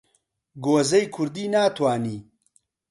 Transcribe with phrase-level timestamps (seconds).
[0.65, 2.17] گۆزەی کوردی ناتوانی